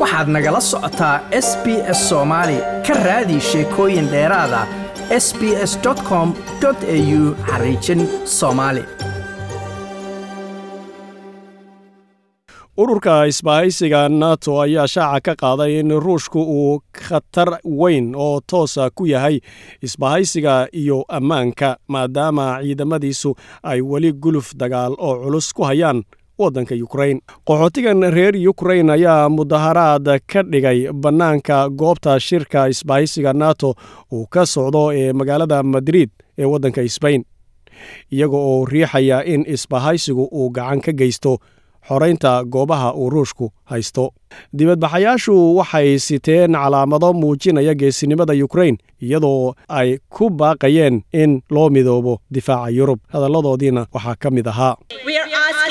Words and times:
waxaad 0.00 0.28
nagala 0.34 0.60
socotaa 0.70 1.16
s 1.46 1.48
b 1.64 1.66
s 1.98 2.00
soomaali 2.08 2.58
ka 2.86 2.94
raadi 3.06 3.36
sheekooyin 3.50 4.08
dheeraada 4.12 4.60
s 5.24 5.26
b 5.38 5.42
s 5.70 5.72
com 6.08 6.28
au 6.68 7.20
xariijin 7.50 8.00
soomaali 8.38 8.84
ururka 12.82 13.14
isbahaysiga 13.30 14.08
nato 14.08 14.52
ayaa 14.62 14.86
shaaca 14.94 15.20
ka 15.26 15.34
qaaday 15.42 15.72
in 15.80 15.90
ruushku 16.04 16.40
uu 16.58 16.80
khatar 17.08 17.48
weyn 17.80 18.06
oo 18.16 18.40
toosa 18.50 18.90
ku 18.94 19.06
yahay 19.06 19.36
isbahaysiga 19.82 20.54
iyo 20.72 21.04
ammaanka 21.08 21.76
maadaama 21.88 22.46
ciidamadiisu 22.62 23.30
ay 23.62 23.80
weli 23.90 24.12
guluf 24.12 24.48
dagaal 24.56 24.92
oo 24.98 25.14
culus 25.24 25.52
ku 25.52 25.62
hayaan 25.70 26.02
waddanka 26.44 26.74
yukrain 26.74 27.20
qaxootigan 27.48 28.00
reer 28.16 28.34
yukrain 28.36 28.90
ayaa 28.96 29.28
mudaharaad 29.28 30.06
ka 30.32 30.42
dhigay 30.52 30.78
bannaanka 30.92 31.68
goobta 31.80 32.20
shirka 32.20 32.68
isbahaysiga 32.72 33.32
nato 33.32 33.74
uu 34.12 34.26
ka 34.34 34.46
socdo 34.46 34.82
ee 35.00 35.12
magaalada 35.12 35.62
madrid 35.62 36.10
ee 36.38 36.44
waddanka 36.52 36.88
sbain 36.88 37.22
iyaga 38.12 38.36
oo 38.36 38.64
riixaya 38.64 39.24
in 39.24 39.44
isbahaysigu 39.54 40.24
uu 40.32 40.50
gacan 40.56 40.80
ka 40.80 40.92
geysto 40.92 41.32
xoraynta 41.88 42.44
goobaha 42.44 42.92
uu 42.94 43.10
ruushku 43.10 43.46
haysto. 43.70 44.04
Dibadbaxayaashu 44.56 45.56
waxay 45.56 45.98
siteen 45.98 46.52
calaamado 46.52 47.12
muujinaya 47.12 47.74
geesinimada 47.74 48.32
yukrain 48.40 48.76
iyadoo 49.02 49.54
ay 49.68 49.98
ku 50.08 50.28
baaqayeen 50.30 51.02
in 51.12 51.40
loo 51.50 51.68
midoobo 51.70 52.20
difaaca 52.30 52.70
yurub. 52.76 53.00
Hadalladoodiina 53.12 53.86
waxaa 53.94 54.14
ka 54.22 54.30
mid 54.30 54.46
ahaa 54.52 54.76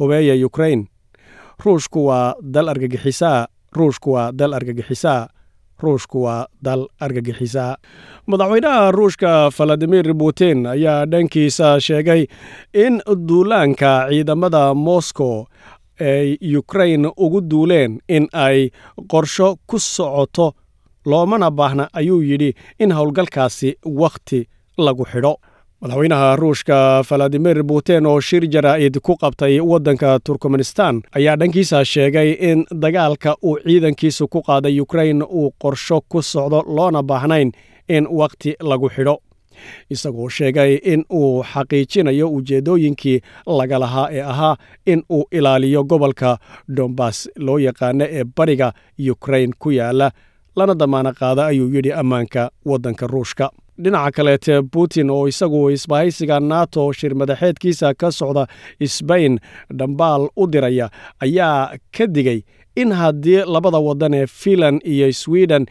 hubeeya 0.00 0.34
yukrain 0.34 0.86
ruushku 1.64 2.06
waa 2.08 2.34
dal 2.42 2.68
argagixisaa. 2.72 3.46
Ruushku 3.76 4.12
waa 4.12 4.32
dal 4.32 4.54
argagixisaa. 4.54 5.28
Ruushku 5.82 6.22
waa 6.24 6.46
dal 6.62 6.86
argagixisaa. 7.00 7.76
Madaxweynaha 8.26 8.90
ruushka 8.90 9.50
valadimir 9.58 10.14
putin 10.18 10.66
ayaa 10.66 11.06
dhankiisa 11.06 11.80
sheegay 11.80 12.26
in 12.74 13.00
duulaanka 13.28 14.06
ciidamada 14.10 14.74
moscow 14.74 15.44
ay 16.00 16.36
yukrain 16.40 17.06
ugu 17.16 17.40
duuleen 17.50 18.00
in 18.08 18.28
ay 18.32 18.70
qorsho 19.12 19.56
ku 19.66 19.78
socoto. 19.78 20.52
Loomana 21.06 21.50
baahna 21.50 21.88
ayuu 21.92 22.22
yidhi 22.22 22.54
in 22.78 22.92
howlgalkaasi 22.92 23.76
wakhti 23.84 24.48
lagu 24.78 25.04
xidho 25.04 25.36
madaxweynaha 25.80 26.36
ruushka 26.36 27.02
valadimir 27.10 27.64
putin 27.68 28.06
oo 28.06 28.20
shir 28.20 28.44
jaraa'id 28.52 29.00
ku 29.02 29.16
qabtay 29.16 29.60
waddanka 29.60 30.18
turkmenistan 30.24 31.00
ayaa 31.16 31.36
dhankiisa 31.40 31.84
sheegay 31.84 32.36
in 32.40 32.64
dagaalka 32.82 33.36
uu 33.42 33.56
ciidankiisu 33.64 34.28
ku 34.28 34.42
qaaday 34.42 34.76
yukrain 34.76 35.22
uu 35.22 35.50
qorsho 35.62 36.00
ku 36.08 36.22
socdo 36.22 36.62
loona 36.76 37.02
baahnayn 37.02 37.52
in 37.88 38.06
wakhti 38.10 38.54
lagu 38.60 38.88
xidho. 38.90 39.16
Isagoo 39.90 40.28
sheegay 40.28 40.78
in 40.84 41.04
uu 41.12 41.42
xaqiijinayo 41.52 42.28
ujeeddooyinkii 42.28 43.20
laga 43.46 43.78
lahaa 43.78 44.08
ee 44.12 44.22
ahaa 44.22 44.56
in 44.86 45.02
uu 45.10 45.24
ilaaliyo 45.32 45.84
gobolka 45.84 46.38
dombas 46.76 47.28
loo 47.36 47.58
yaqaano 47.58 48.04
ee 48.04 48.24
bariga 48.36 48.72
yukrain 48.98 49.50
ku 49.58 49.70
yaalla 49.70 50.10
lana 50.56 50.74
damaana 50.74 51.12
qaada 51.12 51.46
ayuu 51.46 51.68
yidhi 51.74 51.92
ammaanka 51.92 52.50
waddanka 52.66 53.06
ruushka 53.06 53.50
dhinaca 53.82 54.10
kaleete 54.16 54.62
putin 54.72 55.10
oo 55.10 55.28
isagu 55.28 55.70
isbahaysiga 55.70 56.40
nato 56.40 56.92
shir 56.92 57.14
madaxeedkiisa 57.20 57.94
ka 58.00 58.08
socda 58.20 58.46
sbain 58.96 59.38
dhambaal 59.78 60.28
u 60.36 60.46
diraya 60.52 60.90
ayaa 61.20 61.76
ka 61.96 62.06
digay 62.06 62.40
in 62.76 62.92
haddii 62.92 63.42
labada 63.54 63.78
waddan 63.78 64.14
ee 64.14 64.26
fiinland 64.26 64.80
iyo 64.92 65.12
sweden 65.12 65.66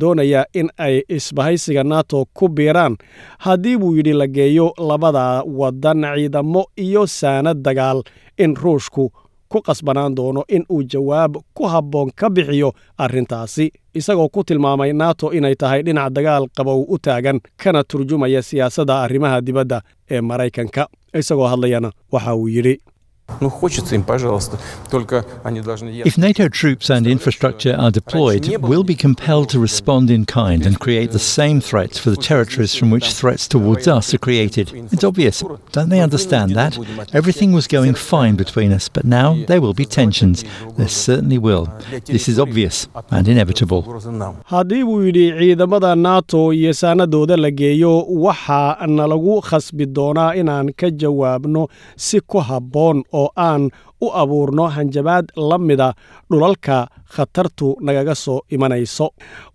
doonaya 0.00 0.44
in 0.54 0.68
ay 0.78 1.02
isbahaysiga 1.08 1.84
nato 1.84 2.24
ku 2.34 2.48
biiraan 2.48 2.96
haddii 3.38 3.76
buu 3.78 3.96
yidhi 3.96 4.12
la 4.12 4.26
geeyo 4.26 4.72
labada 4.90 5.42
waddan 5.60 6.02
ciidamo 6.16 6.62
iyo 6.76 7.06
saanad 7.06 7.58
dagaal 7.66 8.02
in 8.38 8.56
ruushku 8.56 9.10
ku 9.52 9.58
qasbanaan 9.66 10.12
doono 10.18 10.42
in 10.56 10.64
uu 10.74 10.82
jawaab 10.92 11.32
ku 11.56 11.64
habboon 11.72 12.08
ka 12.20 12.26
bixiyo 12.36 12.68
arrintaasi 13.04 13.66
isagoo 13.98 14.28
ku 14.34 14.40
tilmaamay 14.48 14.92
nato 15.00 15.26
inay 15.38 15.54
tahay 15.60 15.80
dhinac 15.86 16.10
dagaal 16.16 16.44
qabow 16.56 16.80
u 16.94 16.96
taagan 17.06 17.38
kana 17.62 17.80
turjumaya 17.90 18.42
siyaasadda 18.48 18.94
arrimaha 19.04 19.38
dibadda 19.46 19.78
ee 20.10 20.20
maraykanka. 20.20 20.82
Isagoo 21.20 21.48
hadlayana 21.52 21.90
waxa 22.12 22.34
uu 22.40 22.48
yidhi 22.54 22.74
If 26.04 26.18
NATO 26.18 26.48
troops 26.48 26.90
and 26.90 27.06
infrastructure 27.06 27.74
are 27.74 27.90
deployed, 27.90 28.56
we'll 28.60 28.84
be 28.84 28.94
compelled 28.94 29.48
to 29.50 29.58
respond 29.58 30.10
in 30.10 30.24
kind 30.26 30.66
and 30.66 30.78
create 30.78 31.12
the 31.12 31.18
same 31.18 31.60
threats 31.60 31.98
for 31.98 32.10
the 32.10 32.16
territories 32.16 32.74
from 32.74 32.90
which 32.90 33.12
threats 33.12 33.46
towards 33.48 33.86
us 33.88 34.12
are 34.14 34.18
created. 34.18 34.72
It's 34.92 35.04
obvious. 35.04 35.42
Don't 35.72 35.88
they 35.88 36.00
understand 36.00 36.54
that? 36.56 36.78
Everything 37.14 37.52
was 37.52 37.66
going 37.66 37.94
fine 37.94 38.36
between 38.36 38.72
us, 38.72 38.88
but 38.88 39.04
now 39.04 39.34
there 39.46 39.60
will 39.60 39.74
be 39.74 39.84
tensions. 39.84 40.44
There 40.76 40.88
certainly 40.88 41.38
will. 41.38 41.68
This 42.06 42.28
is 42.28 42.38
obvious 42.38 42.88
and 43.10 43.28
inevitable. 43.28 43.82
haddii 44.44 44.84
buu 44.84 45.02
yidhi 45.06 45.32
ciidamada 45.38 45.94
nato 45.94 46.52
iyo 46.52 46.72
saanadooda 46.74 47.36
la 47.36 47.50
geeyo 47.50 48.02
waxaa 48.08 48.86
nalagu 48.86 49.40
khasbi 49.40 49.86
doonaa 49.86 50.34
inaan 50.34 50.72
ka 50.72 50.90
jawaabno 50.90 51.68
si 51.96 52.20
ku 52.20 52.38
habboon 52.38 53.02
oo 53.12 53.19
aan 53.46 53.62
u 54.00 54.06
abuurno 54.22 54.64
hanjabaad 54.76 55.26
la 55.48 55.58
mida 55.58 55.88
dhulalka 56.30 56.76
khatartu 57.14 57.68
nagaga 57.86 58.14
soo 58.24 58.40
imanayso. 58.54 59.06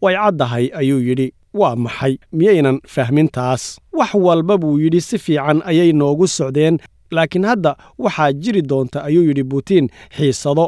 Way 0.01 0.15
caddahay 0.21 0.65
ayuu 0.79 0.99
yidhi. 1.07 1.27
Waa 1.59 1.75
maxay? 1.85 2.13
Miyaynan 2.37 2.77
fahmin 2.93 3.27
taas 3.35 3.63
wax 3.97 4.11
walba 4.25 4.55
buu 4.61 4.75
yidhi 4.83 5.01
si 5.07 5.17
fiican 5.25 5.59
ayay 5.69 5.89
noogu 5.99 6.27
socdeen. 6.37 6.75
Laakiin 7.15 7.45
hadda 7.49 7.71
waxaa 8.03 8.31
jiri 8.41 8.61
doonta 8.69 8.97
ayuu 9.07 9.23
yidhi 9.29 9.43
butiin 9.51 9.85
xiisado. 10.17 10.65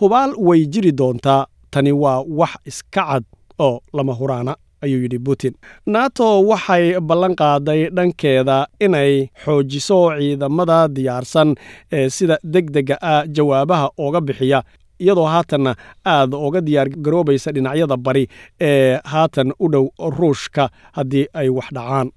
Hubaal 0.00 0.30
way 0.46 0.60
jiri 0.72 0.92
doontaa. 1.00 1.42
Tani 1.70 1.92
waa 2.02 2.20
wax 2.38 2.52
iska 2.70 3.02
cad 3.06 3.24
oo 3.58 3.80
lama 3.96 4.12
huraana 4.18 4.56
ayuu 4.84 5.02
yidhi 5.04 5.18
putin 5.26 5.54
nato 5.94 6.28
waxay 6.50 6.84
ballan 7.08 7.34
qaaday 7.42 7.80
dhankeeda 7.96 8.58
inay 8.86 9.12
xoojiso 9.44 9.98
ciidamada 10.18 10.78
diyaarsan 10.96 11.48
ee 11.98 12.08
sida 12.16 12.36
deg 12.54 12.66
dega 12.76 12.96
ah 13.12 13.22
jawaabaha 13.36 13.86
ooga 14.04 14.20
bixiya 14.28 14.60
iyadoo 15.04 15.26
haatanna 15.34 15.72
aad 16.14 16.32
uga 16.46 16.60
diyaar 16.66 16.88
garoobaysa 17.04 17.52
dhinacyada 17.56 17.96
bari 18.06 18.24
ee 18.70 18.98
haatan 19.12 19.48
u 19.58 19.66
dhow 19.72 19.86
ruushka 20.18 20.64
haddii 20.96 21.26
ay 21.40 21.48
wax 21.56 21.68
dhacaan. 21.76 22.08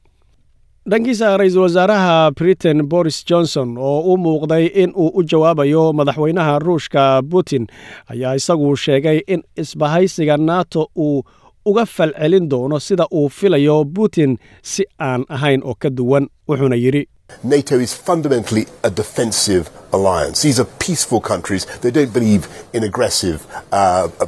Dhankiisa 0.89 1.38
ra'iisul 1.38 1.61
wasaaraha 1.67 2.31
britain 2.31 2.79
boris 2.91 3.17
johnson 3.29 3.75
oo 3.77 4.00
u 4.13 4.17
muuqday 4.17 4.66
in 4.83 4.91
uu 4.95 5.11
u 5.19 5.23
jawaabayo 5.31 5.94
madaxweynaha 5.94 6.59
ruushka 6.66 7.03
putin 7.31 7.67
ayaa 8.13 8.35
isagu 8.39 8.75
sheegay 8.83 9.19
in 9.27 9.42
isbahaysiga 9.63 10.38
nato 10.38 10.88
uu 10.95 11.24
uga 11.69 11.86
falcelin 11.96 12.46
doono 12.52 12.78
sida 12.88 13.06
uu 13.19 13.30
filayo 13.38 13.78
putin 13.96 14.31
si 14.72 14.84
aan 15.10 15.22
ahayn 15.36 15.62
oo 15.69 15.75
ka 15.84 15.90
duwan 15.98 16.25
wuxuuna 16.50 16.75
yidhi 16.86 17.04
NATO 17.44 17.75
is 17.86 17.92
fundamentally 18.08 18.64
a 18.88 18.90
defensive 19.00 19.64
alliance. 19.96 20.38
These 20.48 20.60
are 20.64 20.69
peaceful 20.86 21.19
countries. 21.31 21.64
They 21.84 21.92
don't 21.98 22.14
believe 22.18 22.44
in 22.75 22.81
aggressive 22.90 23.40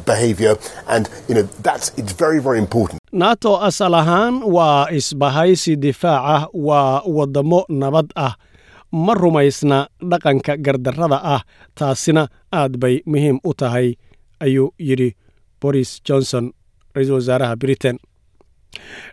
behavior, 0.05 0.57
and 0.87 1.07
you 1.29 1.35
know 1.35 1.43
that's 1.67 1.87
it's 1.99 2.11
very 2.23 2.39
very 2.47 2.59
important. 2.65 2.99
nato 3.23 3.51
asal 3.67 3.93
ahaan 4.01 4.43
waa 4.55 4.87
isbahaysi 4.99 5.75
difaac 5.85 6.21
ah 6.35 6.43
waa 6.67 7.01
waddamo 7.17 7.59
nabad 7.81 8.11
ah 8.25 8.33
ma 8.91 9.13
rumaysna 9.21 9.79
dhaqanka 10.11 10.53
gardarrada 10.65 11.17
ah 11.35 11.41
taasina 11.79 12.23
aad 12.59 12.73
bay 12.83 12.95
muhiim 13.11 13.39
u 13.49 13.53
tahay 13.61 13.87
ayuu 14.45 14.67
yidhi 14.89 15.09
boris 15.61 15.91
johnson 16.07 16.51
ra'iisul 16.95 17.15
wasaaraha 17.19 17.55
britain. 17.55 17.97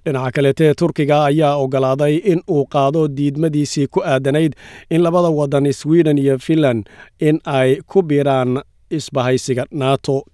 Dhinaca 0.04 0.30
kaleete 0.36 0.74
turkiga 0.74 1.24
ayaa 1.24 1.56
ogolaaday 1.56 2.14
in 2.32 2.40
uu 2.50 2.64
qaado 2.74 3.08
diidmadiisii 3.08 3.86
ku 3.86 4.00
aadanayd 4.04 4.52
in 4.90 5.02
labada 5.02 5.28
waddan 5.38 5.72
sweden 5.72 6.18
iyo 6.18 6.38
finland 6.38 6.88
in 7.20 7.40
ay 7.44 7.80
ku 7.86 8.02
biiraan 8.02 8.60
isbahaysiga 8.90 9.64
nato 9.70 10.24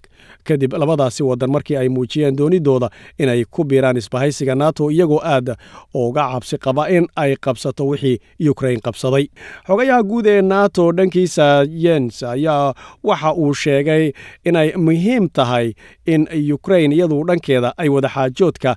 kadib 0.43 0.73
labadaasi 0.73 1.23
waddan 1.23 1.51
markii 1.51 1.77
ay 1.77 1.89
muujiyeen 1.89 2.35
doonidooda 2.37 2.89
inay 3.19 3.45
ku 3.51 3.63
biiraan 3.63 3.97
isbahaysiga 3.97 4.55
nato 4.55 4.91
iyagoo 4.91 5.19
aad 5.23 5.55
uga 5.93 6.23
cabsi 6.33 6.57
qaba 6.57 6.89
in 6.89 7.07
ay 7.15 7.35
qabsato 7.35 7.87
wixii 7.87 8.17
yukrain 8.39 8.79
qabsaday. 8.81 9.25
Xogayaha 9.67 10.03
guud 10.03 10.25
ee 10.27 10.41
nato 10.41 10.91
dhankiisa 10.91 11.65
yens 11.85 12.23
ayaa 12.23 12.73
waxa 13.03 13.33
uu 13.33 13.53
sheegay 13.53 14.11
inay 14.45 14.73
muhiim 14.77 15.29
tahay 15.33 15.73
in 16.05 16.27
yukrain 16.31 16.91
iyadu 16.91 17.23
dhankeeda 17.27 17.73
ay 17.77 17.89
wadaxaajoodka 17.89 18.75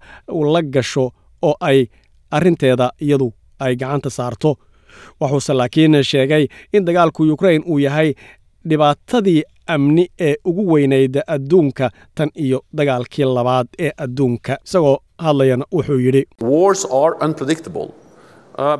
la 0.53 0.63
gasho 0.63 1.13
oo 1.43 1.55
ay 1.61 1.87
arrinteeda 2.31 2.91
iyadu 3.01 3.33
ay 3.59 3.77
gacanta 3.77 4.11
saarto. 4.11 4.57
Wuxuuse 5.21 5.53
laakiin 5.55 6.03
sheegay 6.05 6.47
in 6.73 6.85
dagaalku 6.85 7.25
yukrain 7.25 7.63
uu 7.69 7.79
yahay 7.79 8.15
dhibaatadii 8.71 9.43
amni 9.75 10.09
ee 10.21 10.35
ugu 10.45 10.73
weynayd 10.73 11.17
adduunka 11.27 11.91
tan 12.15 12.31
iyo 12.45 12.61
dagaalkii 12.77 13.25
labaad 13.39 13.67
ee 13.79 13.91
adduunka 14.05 14.59
isagoo 14.67 14.99
hadlayana 15.19 15.65
wuxuu 15.73 15.99
yidhi 16.07 16.23
uh, 18.59 18.77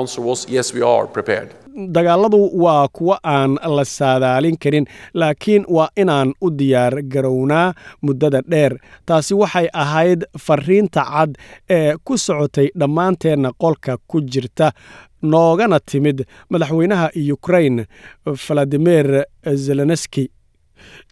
answer 0.00 0.24
was 0.24 0.48
yes. 0.48 1.63
Dagaalladu 1.74 2.50
waa 2.62 2.88
kuwo 2.88 3.18
aan 3.24 3.58
la 3.76 3.84
saadaalin 3.84 4.56
karin 4.58 4.86
laakiin 5.14 5.64
waa 5.68 5.88
inaan 5.96 6.32
u 6.40 6.50
diyaar 6.50 7.02
garownaa 7.02 7.74
muddada 8.02 8.40
dheer. 8.50 8.78
Taasi 9.06 9.34
waxay 9.34 9.68
ahayd 9.72 10.24
fariinta 10.38 11.04
cad 11.04 11.36
ee 11.70 11.94
ku 12.04 12.18
socotay 12.18 12.68
dhammaanteenna 12.78 13.52
qolka 13.58 13.96
ku 14.06 14.20
jirta. 14.20 14.72
Noogana 15.22 15.80
timid 15.80 16.24
madaxweynaha 16.50 17.10
yukrain 17.14 17.86
valadimir 18.26 19.24
zelenski 19.54 20.30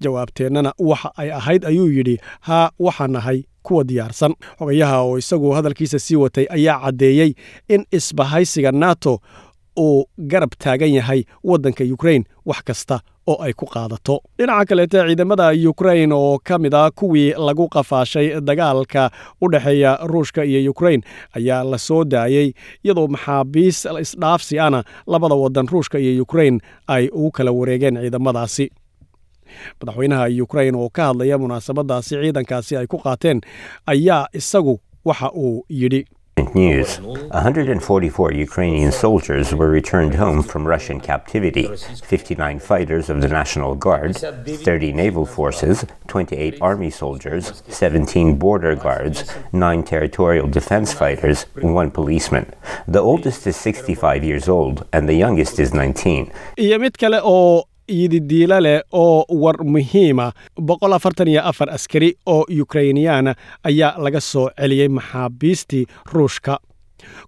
jawaabteennana 0.03 0.73
waxa 0.79 1.11
ay 1.17 1.31
ahayd 1.33 1.65
ayuu 1.65 1.89
yidhi 1.91 2.19
haa 2.41 2.71
waxaa 2.79 3.07
nahay 3.09 3.43
kuwa 3.63 3.85
diyaarsan. 3.85 4.35
Xogayaha 4.59 5.01
oo 5.03 5.19
isagu 5.19 5.51
hadalkiisa 5.51 5.99
sii 5.99 6.17
watay 6.17 6.47
ayaa 6.51 6.81
caddeeyey 6.81 7.35
in 7.69 7.85
isbahaysiga 7.91 8.73
nato 8.73 9.21
uu 9.79 10.05
garab 10.19 10.51
taagan 10.59 10.93
yahay 10.95 11.25
waddanka 11.45 11.85
yukrain 11.85 12.25
wax 12.47 12.61
kasta 12.65 13.01
oo 13.27 13.37
ay 13.43 13.53
ku 13.53 13.67
qaadato. 13.67 14.21
Dhinaca 14.39 14.65
kaleete 14.69 14.99
ciidamada 15.07 15.53
yukrain 15.53 16.13
oo 16.13 16.39
ka 16.45 16.59
mid 16.59 16.75
ah 16.75 16.91
kuwii 16.91 17.35
lagu 17.39 17.69
qafaashay 17.69 18.41
dagaalka 18.41 19.11
u 19.41 19.49
dhexeeya 19.53 19.99
ruushka 20.11 20.45
iyo 20.45 20.61
yukrain 20.61 21.03
ayaa 21.37 21.65
la 21.65 21.79
soo 21.79 22.05
daayey 22.05 22.53
iyadoo 22.85 23.07
maxaabiis 23.09 23.87
isdhaafsi 24.01 24.59
ana 24.59 24.85
labada 25.07 25.35
waddan 25.35 25.67
ruushka 25.69 25.99
iyo 25.99 26.13
yukrain 26.17 26.61
ay 26.87 27.09
ugu 27.13 27.31
kala 27.31 27.51
wareegeen 27.53 27.97
ciidamadaasi. 28.03 28.71
Madaxweynaha 29.81 30.27
yukrain 30.29 30.75
oo 30.75 30.89
ka 30.93 31.03
hadlaya 31.07 31.39
munaasabadaasi 31.39 32.15
ciidankaasi 32.23 32.77
ay 32.77 32.87
ku 32.87 32.99
qaateen 32.99 33.41
ayaa 33.87 34.27
isagu 34.33 34.81
waxa 35.05 35.31
uu 35.33 35.65
yidhi 35.69 36.05
News 36.55 37.01
144 37.01 38.33
Ukrainian 38.33 38.93
soldiers 38.93 39.55
were 39.55 39.71
returned 39.71 40.15
home 40.15 40.43
from 40.43 40.67
Russian 40.67 41.01
captivity 41.01 41.67
59 42.05 42.59
fighters 42.59 43.09
of 43.09 43.23
the 43.23 43.29
National 43.29 43.75
Guard, 43.75 44.17
30 44.17 44.93
naval 44.93 45.25
forces, 45.25 45.87
28 46.09 46.59
army 46.61 46.91
soldiers, 46.91 47.63
17 47.69 48.37
border 48.39 48.75
guards, 48.75 49.25
9 49.53 49.83
territorial 49.83 50.47
defense 50.47 50.93
fighters, 50.93 51.47
and 51.57 51.75
1 51.75 51.91
policeman. 51.91 52.53
The 52.87 53.01
oldest 53.01 53.47
is 53.47 53.57
65 53.57 54.23
years 54.23 54.49
old, 54.49 54.87
and 54.93 55.09
the 55.09 55.15
youngest 55.15 55.59
is 55.59 55.73
19. 55.73 56.31
Yididiila 57.99 58.59
leh 58.67 58.81
oo 58.93 59.25
war 59.43 59.57
muhiima. 59.75 60.27
Boqol 60.69 60.93
afartan 60.99 61.29
iyo 61.33 61.43
afar 61.51 61.69
askari 61.77 62.11
oo 62.35 62.45
yukrainiyaana 62.59 63.33
ayaa 63.69 63.93
laga 64.05 64.21
soo 64.21 64.47
celiyey 64.61 64.89
maxaabiistii 64.99 65.85
ruushka. 66.13 66.55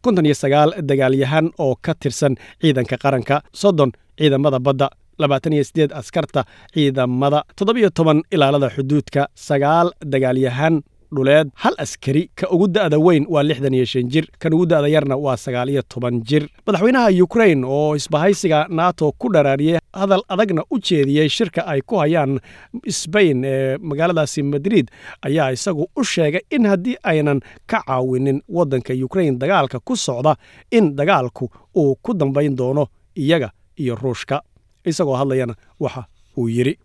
Konton 0.02 0.26
iyo 0.26 0.34
sagaal 0.34 0.70
dagaalyahan 0.90 1.46
oo 1.64 1.74
ka 1.84 1.92
tirsan 2.02 2.34
ciidanka 2.60 2.96
qaranka 3.02 3.36
soddon 3.60 3.90
ciidamada 4.18 4.58
badda 4.66 4.88
labaatan 5.18 5.52
iyo 5.56 5.64
siddeed 5.68 5.92
askarta 6.00 6.40
ciidamada 6.74 7.40
toddobiyo 7.58 7.90
toban 7.98 8.22
ilaalada 8.34 8.68
xuduudka 8.76 9.22
sagaal 9.48 9.88
dagaalyahan 10.12 10.74
dhuleed. 11.16 11.48
Hal 11.54 11.74
askari 11.78 12.30
ka 12.34 12.46
ugu 12.50 12.68
da'da 12.68 12.98
weyn 12.98 13.26
waa 13.28 13.42
lixdan 13.42 13.74
iyo 13.74 13.84
shan 13.84 14.08
jir 14.12 14.26
kan 14.38 14.52
ugu 14.54 14.66
da'da 14.66 14.88
yarna 14.88 15.16
waa 15.16 15.36
sagaal 15.36 15.68
iyo 15.70 15.82
toban 15.82 16.20
jir. 16.28 16.48
Madaxweynaha 16.66 17.10
yukrain 17.10 17.64
oo 17.64 17.94
isbahaysiga 17.96 18.66
nato 18.70 19.12
ku 19.18 19.28
dharaariyey 19.32 19.78
hadal 19.92 20.22
adagna 20.28 20.62
u 20.70 20.78
jeediyey 20.78 21.28
shirka 21.28 21.62
ay 21.66 21.80
ku 21.86 21.96
hayaan 22.02 22.40
sbain 22.88 23.44
ee 23.44 23.76
magaaladaasi 23.78 24.42
madrid 24.42 24.86
ayaa 25.22 25.50
isagu 25.52 25.86
u 25.96 26.04
sheegay 26.04 26.40
in 26.50 26.66
haddii 26.66 26.96
aynan 27.02 27.40
ka 27.66 27.82
caawinin 27.86 28.42
waddanka 28.48 28.92
yukrain 28.92 29.38
dagaalka 29.38 29.78
ku 29.80 29.96
socda 29.96 30.36
in 30.70 30.96
dagaalku 30.96 31.48
uu 31.76 31.94
ku 32.02 32.14
dambayn 32.14 32.56
doono 32.56 32.86
iyaga 33.16 33.50
iyo 33.78 33.94
ruushka. 34.02 34.42
Isagoo 34.84 35.16
hadlayana 35.16 35.54
waxa 35.80 36.04
uu 36.38 36.48
yidhi 36.48 36.78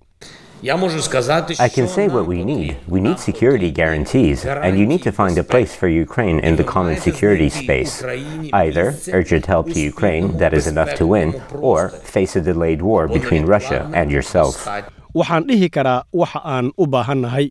I 0.61 1.69
can 1.69 1.87
say 1.87 2.07
what 2.09 2.25
we 2.27 2.43
need. 2.43 2.77
We 2.87 2.99
need 2.99 3.17
security 3.19 3.71
guarantees, 3.71 4.45
and 4.45 4.77
you 4.77 4.85
need 4.85 5.01
to 5.03 5.11
find 5.11 5.37
a 5.37 5.43
place 5.43 5.73
for 5.75 5.87
Ukraine 5.87 6.39
in 6.39 6.55
the 6.57 6.63
common 6.63 6.97
security 6.97 7.49
space. 7.49 8.03
Either 8.53 8.95
urgent 9.13 9.45
help 9.45 9.67
to 9.71 9.79
Ukraine 9.79 10.37
that 10.37 10.53
is 10.53 10.67
enough 10.67 10.95
to 10.95 11.07
win, 11.07 11.41
or 11.61 11.89
face 11.89 12.35
a 12.35 12.41
delayed 12.41 12.81
war 12.81 13.07
between 13.07 13.45
Russia 13.45 13.89
and 13.93 14.11
yourself. 14.11 14.67
waxaan 15.19 15.43
dhihi 15.49 15.69
karaa 15.75 16.03
waxa 16.13 16.39
aan 16.45 16.65
u 16.77 16.85
baahannahay 16.85 17.45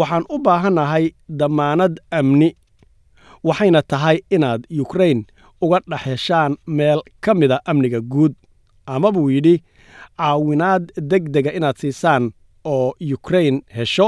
waxaan 0.00 0.24
u 0.34 0.38
baahannahay 0.46 1.04
dammaanad 1.42 2.00
amni 2.10 2.48
waxayna 3.48 3.82
tahay 3.92 4.18
inaad 4.36 4.66
yukrain 4.78 5.20
uga 5.62 5.78
dhex 5.90 6.02
heshaan 6.08 6.56
meel 6.66 7.00
ka 7.24 7.34
mida 7.38 7.60
amniga 7.70 8.00
guud 8.02 8.34
ama 8.94 9.12
buu 9.14 9.30
yidhi 9.30 9.62
caawinaad 10.18 10.92
deg 11.10 11.28
dega 11.34 11.52
inaad 11.52 11.76
siisaan 11.80 12.30
oo 12.64 12.94
yukrain 13.00 13.62
hesho 13.76 14.06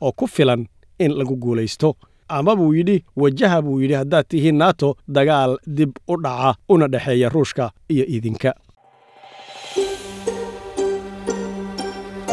oo 0.00 0.12
ku 0.12 0.26
filan 0.26 0.66
in 0.98 1.12
lagu 1.18 1.36
guulaysto. 1.36 1.96
Ama 2.28 2.56
buu 2.56 2.72
yidhi 2.74 3.04
wajaha 3.16 3.62
buu 3.62 3.80
yidhi 3.80 3.94
haddaad 3.94 4.24
tihiin 4.28 4.56
nato 4.58 4.96
dagaal 5.14 5.56
dib 5.76 5.90
u 6.08 6.16
dhaca 6.22 6.54
una 6.68 6.86
dhexeeya 6.88 7.28
ruushka 7.28 7.70
iyo 7.88 8.04
idinka 8.08 8.52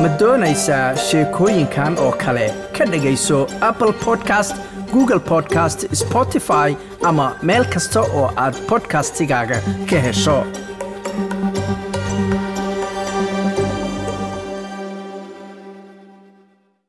ma 0.01 0.10
doonaysaa 0.20 0.96
sheekooyinkan 1.08 1.98
oo 2.06 2.12
kale? 2.12 2.46
Ka 2.77 2.86
dhegayso 2.92 3.39
apple 3.70 3.94
podcast 4.06 4.56
google 4.94 5.20
podcast 5.20 5.86
spotify 6.04 6.70
ama 7.10 7.27
meel 7.44 7.65
kasta 7.74 8.01
oo 8.01 8.25
aad 8.46 8.56
bodkastigaaga 8.70 9.58
ka 9.89 10.00
hesho 10.08 10.38